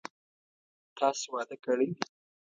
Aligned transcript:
تاسو 0.97 1.25
واده 1.35 1.55
کړئ؟ 1.65 1.89